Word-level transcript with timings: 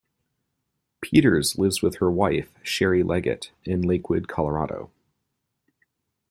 Peters 1.01 1.59
lives 1.59 1.83
with 1.83 1.97
her 1.97 2.09
wife, 2.09 2.49
Sherri 2.63 3.03
Leggett, 3.03 3.51
in 3.65 3.83
Lakewood, 3.83 4.27
Colorado. 4.27 4.89